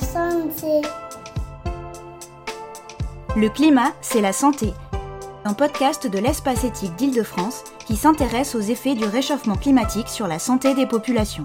santé. 0.00 0.82
Le 3.36 3.48
climat, 3.48 3.92
c'est 4.00 4.20
la 4.20 4.32
santé. 4.32 4.72
Un 5.44 5.54
podcast 5.54 6.06
de 6.06 6.18
l'espace 6.18 6.64
éthique 6.64 6.94
d'Île-de-France 6.96 7.64
qui 7.86 7.96
s'intéresse 7.96 8.54
aux 8.54 8.60
effets 8.60 8.94
du 8.94 9.04
réchauffement 9.04 9.56
climatique 9.56 10.08
sur 10.08 10.26
la 10.26 10.38
santé 10.38 10.74
des 10.74 10.86
populations. 10.86 11.44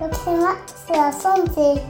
Le 0.00 0.08
climat, 0.08 0.56
c'est 0.86 0.96
la 0.96 1.12
santé. 1.12 1.80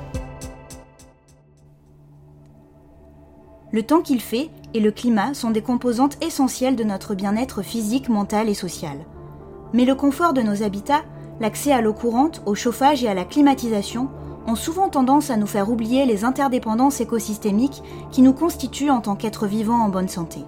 Le 3.72 3.82
temps 3.82 4.00
qu'il 4.00 4.20
fait 4.20 4.48
et 4.74 4.80
le 4.80 4.90
climat 4.90 5.34
sont 5.34 5.50
des 5.50 5.62
composantes 5.62 6.22
essentielles 6.22 6.76
de 6.76 6.84
notre 6.84 7.14
bien-être 7.14 7.62
physique, 7.62 8.08
mental 8.08 8.48
et 8.48 8.54
social. 8.54 9.04
Mais 9.72 9.84
le 9.84 9.94
confort 9.94 10.32
de 10.32 10.42
nos 10.42 10.62
habitats, 10.62 11.02
l'accès 11.40 11.72
à 11.72 11.80
l'eau 11.80 11.92
courante, 11.92 12.42
au 12.46 12.54
chauffage 12.54 13.04
et 13.04 13.08
à 13.08 13.14
la 13.14 13.24
climatisation 13.24 14.08
ont 14.46 14.54
souvent 14.54 14.88
tendance 14.88 15.30
à 15.30 15.36
nous 15.36 15.46
faire 15.46 15.70
oublier 15.70 16.06
les 16.06 16.24
interdépendances 16.24 17.00
écosystémiques 17.00 17.82
qui 18.10 18.22
nous 18.22 18.32
constituent 18.32 18.90
en 18.90 19.00
tant 19.00 19.16
qu'êtres 19.16 19.46
vivants 19.46 19.82
en 19.82 19.88
bonne 19.88 20.08
santé. 20.08 20.40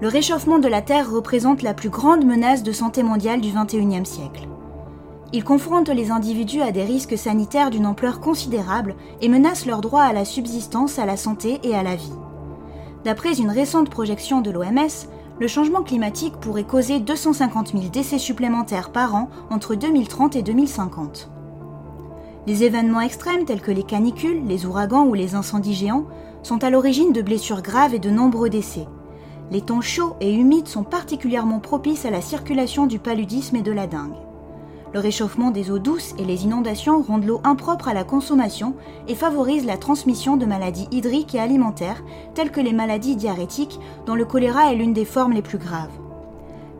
Le 0.00 0.08
réchauffement 0.08 0.58
de 0.58 0.68
la 0.68 0.82
Terre 0.82 1.10
représente 1.10 1.62
la 1.62 1.72
plus 1.72 1.88
grande 1.88 2.24
menace 2.24 2.62
de 2.62 2.72
santé 2.72 3.02
mondiale 3.02 3.40
du 3.40 3.50
XXIe 3.50 4.04
siècle. 4.04 4.46
Il 5.32 5.42
confronte 5.42 5.88
les 5.88 6.10
individus 6.10 6.60
à 6.60 6.70
des 6.70 6.84
risques 6.84 7.16
sanitaires 7.16 7.70
d'une 7.70 7.86
ampleur 7.86 8.20
considérable 8.20 8.94
et 9.20 9.28
menace 9.28 9.66
leur 9.66 9.80
droit 9.80 10.02
à 10.02 10.12
la 10.12 10.24
subsistance, 10.24 10.98
à 10.98 11.06
la 11.06 11.16
santé 11.16 11.60
et 11.62 11.74
à 11.74 11.82
la 11.82 11.96
vie. 11.96 12.12
D'après 13.04 13.38
une 13.38 13.50
récente 13.50 13.88
projection 13.88 14.40
de 14.40 14.50
l'OMS, 14.50 15.08
le 15.38 15.48
changement 15.48 15.82
climatique 15.82 16.36
pourrait 16.40 16.64
causer 16.64 16.98
250 16.98 17.72
000 17.72 17.84
décès 17.92 18.18
supplémentaires 18.18 18.90
par 18.90 19.14
an 19.14 19.28
entre 19.50 19.74
2030 19.74 20.36
et 20.36 20.42
2050. 20.42 21.30
Les 22.46 22.64
événements 22.64 23.00
extrêmes 23.00 23.44
tels 23.44 23.60
que 23.60 23.72
les 23.72 23.82
canicules, 23.82 24.46
les 24.46 24.66
ouragans 24.66 25.04
ou 25.04 25.14
les 25.14 25.34
incendies 25.34 25.74
géants 25.74 26.06
sont 26.42 26.62
à 26.64 26.70
l'origine 26.70 27.12
de 27.12 27.22
blessures 27.22 27.62
graves 27.62 27.94
et 27.94 27.98
de 27.98 28.10
nombreux 28.10 28.48
décès. 28.48 28.86
Les 29.50 29.60
temps 29.60 29.80
chauds 29.80 30.16
et 30.20 30.32
humides 30.32 30.68
sont 30.68 30.84
particulièrement 30.84 31.60
propices 31.60 32.04
à 32.04 32.10
la 32.10 32.20
circulation 32.20 32.86
du 32.86 32.98
paludisme 32.98 33.56
et 33.56 33.62
de 33.62 33.72
la 33.72 33.86
dengue. 33.86 34.25
Le 34.94 35.00
réchauffement 35.00 35.50
des 35.50 35.70
eaux 35.70 35.78
douces 35.78 36.14
et 36.18 36.24
les 36.24 36.44
inondations 36.44 37.02
rendent 37.02 37.26
l'eau 37.26 37.40
impropre 37.44 37.88
à 37.88 37.94
la 37.94 38.04
consommation 38.04 38.74
et 39.08 39.14
favorisent 39.14 39.66
la 39.66 39.76
transmission 39.76 40.36
de 40.36 40.46
maladies 40.46 40.88
hydriques 40.90 41.34
et 41.34 41.40
alimentaires 41.40 42.02
telles 42.34 42.52
que 42.52 42.60
les 42.60 42.72
maladies 42.72 43.16
diarrhétiques 43.16 43.80
dont 44.06 44.14
le 44.14 44.24
choléra 44.24 44.72
est 44.72 44.76
l'une 44.76 44.92
des 44.92 45.04
formes 45.04 45.32
les 45.32 45.42
plus 45.42 45.58
graves. 45.58 45.90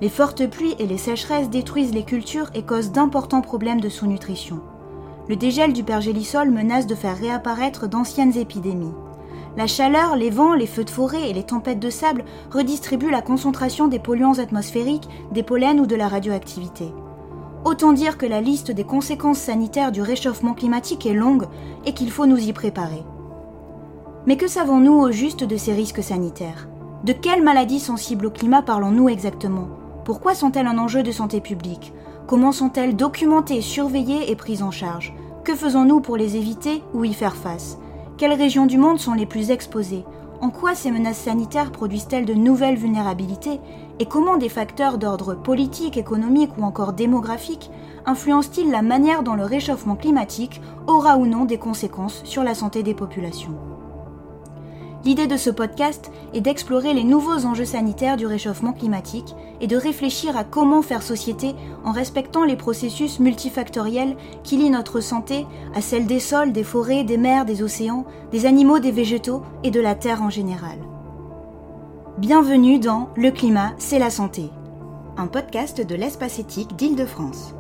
Les 0.01 0.09
fortes 0.09 0.47
pluies 0.47 0.77
et 0.79 0.87
les 0.87 0.99
sécheresses 0.99 1.51
détruisent 1.51 1.95
les 1.95 2.05
cultures 2.05 2.51
et 2.55 2.63
causent 2.63 2.93
d'importants 2.93 3.41
problèmes 3.41 3.81
de 3.81 3.89
sous-nutrition. 3.89 4.61
Le 5.29 5.37
dégel 5.37 5.73
du 5.73 5.83
pergélisol 5.83 6.51
menace 6.51 6.87
de 6.87 6.95
faire 6.95 7.19
réapparaître 7.19 7.89
d'anciennes 7.89 8.37
épidémies. 8.37 8.95
La 9.57 9.67
chaleur, 9.67 10.17
les 10.17 10.31
vents, 10.31 10.55
les 10.55 10.67
feux 10.67 10.85
de 10.85 10.91
forêt 10.91 11.31
et 11.31 11.33
les 11.33 11.45
tempêtes 11.45 11.81
de 11.81 11.91
sable 11.91 12.25
redistribuent 12.53 13.11
la 13.11 13.23
concentration 13.23 13.89
des 13.89 13.99
polluants 13.99 14.39
atmosphériques, 14.39 15.09
des 15.33 15.43
pollens 15.43 15.81
ou 15.81 15.87
de 15.87 15.97
la 15.97 16.09
radioactivité. 16.09 16.93
Autant 17.65 17.93
dire 17.93 18.19
que 18.19 18.27
la 18.27 18.41
liste 18.41 18.71
des 18.71 18.85
conséquences 18.85 19.39
sanitaires 19.39 19.93
du 19.93 20.03
réchauffement 20.03 20.55
climatique 20.55 21.07
est 21.07 21.15
longue 21.15 21.47
et 21.85 21.95
qu'il 21.95 22.11
faut 22.11 22.27
nous 22.27 22.39
y 22.39 22.53
préparer. 22.53 23.03
Mais 24.27 24.37
que 24.37 24.49
savons-nous 24.49 24.95
au 24.95 25.11
juste 25.11 25.45
de 25.45 25.57
ces 25.57 25.73
risques 25.73 26.03
sanitaires? 26.03 26.69
De 27.05 27.13
quelles 27.13 27.43
maladies 27.43 27.81
sensibles 27.81 28.27
au 28.27 28.31
climat 28.31 28.63
parlons-nous 28.63 29.09
exactement? 29.09 29.69
Pourquoi 30.05 30.35
sont-elles 30.35 30.67
un 30.67 30.79
enjeu 30.79 31.03
de 31.03 31.13
santé 31.13 31.41
publique? 31.41 31.93
Comment 32.27 32.53
sont-elles 32.53 32.97
documentées, 32.97 33.61
surveillées 33.61 34.31
et 34.31 34.37
prises 34.37 34.63
en 34.63 34.73
charge? 34.73 35.15
Que 35.45 35.55
faisons-nous 35.55 36.01
pour 36.01 36.17
les 36.17 36.37
éviter 36.37 36.83
ou 36.93 37.05
y 37.05 37.13
faire 37.13 37.37
face? 37.37 37.79
Quelles 38.17 38.33
régions 38.33 38.67
du 38.67 38.79
monde 38.79 38.99
sont 38.99 39.15
les 39.15 39.27
plus 39.27 39.51
exposées? 39.51 40.05
En 40.41 40.51
quoi 40.51 40.75
ces 40.75 40.91
menaces 40.91 41.19
sanitaires 41.19 41.71
produisent-elles 41.71 42.25
de 42.25 42.35
nouvelles 42.35 42.77
vulnérabilités? 42.77 43.61
Et 43.99 44.05
comment 44.07 44.37
des 44.37 44.51
facteurs 44.51 44.99
d'ordre 44.99 45.35
politique, 45.35 45.97
économique 45.97 46.51
ou 46.59 46.65
encore 46.65 46.93
démographique 46.93 47.71
influencent-ils 48.05 48.71
la 48.71 48.83
manière 48.83 49.23
dont 49.23 49.35
le 49.35 49.45
réchauffement 49.45 49.97
climatique 49.97 50.61
aura 50.87 51.17
ou 51.17 51.27
non 51.27 51.47
des 51.47 51.59
conséquences 51.59 52.21
sur 52.25 52.45
la 52.45 52.55
santé 52.55 52.83
des 52.83 52.95
populations? 52.95 53.55
L'idée 55.07 55.29
de 55.29 55.37
ce 55.37 55.51
podcast 55.51 56.11
est 56.35 56.41
d'explorer 56.41 56.93
les 56.93 57.05
nouveaux 57.05 57.47
enjeux 57.47 57.65
sanitaires 57.65 58.17
du 58.17 58.27
réchauffement 58.27 58.73
climatique 58.73 59.35
et 59.61 59.69
de 59.69 59.77
réfléchir 59.77 60.37
à 60.37 60.45
comment 60.45 60.83
faire 60.83 61.03
société 61.03 61.55
en 61.85 61.93
respectant 61.93 62.45
les 62.45 62.57
processus 62.57 63.21
multifactoriels 63.21 64.17
qui 64.43 64.57
lient 64.57 64.71
notre 64.71 65.01
santé 65.01 65.47
à 65.75 65.81
celle 65.81 66.07
des 66.07 66.21
sols, 66.21 66.53
des 66.53 66.65
forêts, 66.65 67.05
des 67.05 67.19
mers, 67.19 67.45
des 67.45 67.63
océans, 67.63 68.05
des 68.33 68.47
animaux, 68.47 68.81
des 68.81 68.91
végétaux 68.91 69.43
et 69.63 69.71
de 69.71 69.81
la 69.81 69.95
Terre 69.95 70.23
en 70.23 70.31
général. 70.31 70.79
Bienvenue 72.19 72.79
dans 72.79 73.11
Le 73.15 73.31
climat, 73.31 73.75
c'est 73.77 73.99
la 73.99 74.09
santé, 74.09 74.45
un 75.19 75.27
podcast 75.27 75.87
de 75.87 75.95
l'espace 75.95 76.39
éthique 76.39 76.75
d'Île-de-France. 76.75 77.56